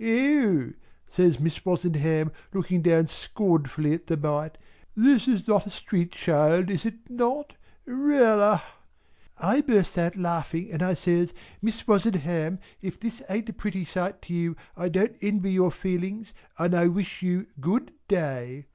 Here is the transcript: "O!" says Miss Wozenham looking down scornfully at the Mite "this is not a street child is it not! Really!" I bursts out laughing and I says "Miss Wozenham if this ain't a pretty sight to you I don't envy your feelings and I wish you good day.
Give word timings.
"O!" 0.00 0.72
says 1.08 1.40
Miss 1.40 1.64
Wozenham 1.66 2.30
looking 2.54 2.82
down 2.82 3.08
scornfully 3.08 3.92
at 3.94 4.06
the 4.06 4.16
Mite 4.16 4.56
"this 4.94 5.26
is 5.26 5.48
not 5.48 5.66
a 5.66 5.70
street 5.70 6.12
child 6.12 6.70
is 6.70 6.86
it 6.86 7.10
not! 7.10 7.56
Really!" 7.84 8.60
I 9.38 9.60
bursts 9.60 9.98
out 9.98 10.14
laughing 10.14 10.70
and 10.70 10.84
I 10.84 10.94
says 10.94 11.34
"Miss 11.60 11.84
Wozenham 11.84 12.60
if 12.80 13.00
this 13.00 13.22
ain't 13.28 13.48
a 13.48 13.52
pretty 13.52 13.84
sight 13.84 14.22
to 14.22 14.34
you 14.34 14.54
I 14.76 14.88
don't 14.88 15.16
envy 15.20 15.50
your 15.50 15.72
feelings 15.72 16.32
and 16.58 16.76
I 16.76 16.86
wish 16.86 17.20
you 17.22 17.48
good 17.60 17.90
day. 18.06 18.66